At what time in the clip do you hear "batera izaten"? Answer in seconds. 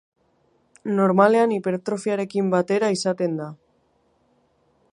2.55-3.37